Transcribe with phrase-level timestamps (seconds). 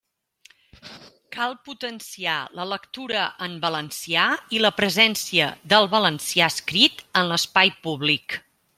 [1.35, 4.25] Cal potenciar la lectura en valencià
[4.59, 8.41] i la presència del valencià escrit en l'espai públic.